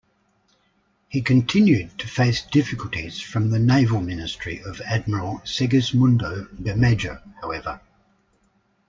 [1.09, 7.79] He continued to face difficulties from the naval ministry of Admiral Segismundo Bermejo, however.